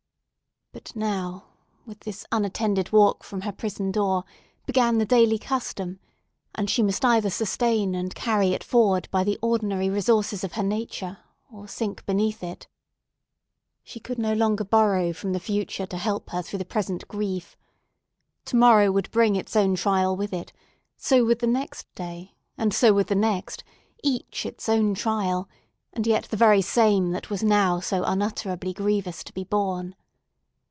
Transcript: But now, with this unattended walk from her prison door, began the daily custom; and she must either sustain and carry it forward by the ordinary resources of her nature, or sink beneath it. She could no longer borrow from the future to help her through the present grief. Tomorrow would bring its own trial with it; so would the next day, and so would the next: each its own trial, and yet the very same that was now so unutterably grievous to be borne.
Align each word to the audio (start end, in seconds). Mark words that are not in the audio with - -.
But 0.73 0.95
now, 0.95 1.47
with 1.85 1.99
this 1.99 2.25
unattended 2.31 2.93
walk 2.93 3.25
from 3.25 3.41
her 3.41 3.51
prison 3.51 3.91
door, 3.91 4.23
began 4.65 4.99
the 4.99 5.05
daily 5.05 5.37
custom; 5.37 5.99
and 6.55 6.69
she 6.69 6.81
must 6.81 7.03
either 7.03 7.29
sustain 7.29 7.93
and 7.93 8.15
carry 8.15 8.53
it 8.53 8.63
forward 8.63 9.09
by 9.11 9.25
the 9.25 9.37
ordinary 9.41 9.89
resources 9.89 10.45
of 10.45 10.53
her 10.53 10.63
nature, 10.63 11.17
or 11.51 11.67
sink 11.67 12.05
beneath 12.05 12.41
it. 12.41 12.67
She 13.83 13.99
could 13.99 14.17
no 14.17 14.31
longer 14.31 14.63
borrow 14.63 15.11
from 15.11 15.33
the 15.33 15.41
future 15.41 15.85
to 15.87 15.97
help 15.97 16.29
her 16.29 16.41
through 16.41 16.59
the 16.59 16.63
present 16.65 17.05
grief. 17.09 17.57
Tomorrow 18.45 18.93
would 18.93 19.11
bring 19.11 19.35
its 19.35 19.57
own 19.57 19.75
trial 19.75 20.15
with 20.15 20.31
it; 20.31 20.53
so 20.95 21.25
would 21.25 21.39
the 21.39 21.47
next 21.47 21.93
day, 21.95 22.33
and 22.57 22.73
so 22.73 22.93
would 22.93 23.07
the 23.07 23.13
next: 23.15 23.61
each 24.03 24.45
its 24.45 24.69
own 24.69 24.93
trial, 24.93 25.49
and 25.91 26.07
yet 26.07 26.23
the 26.29 26.37
very 26.37 26.61
same 26.61 27.11
that 27.11 27.29
was 27.29 27.43
now 27.43 27.81
so 27.81 28.05
unutterably 28.05 28.71
grievous 28.71 29.21
to 29.25 29.33
be 29.33 29.43
borne. 29.43 29.95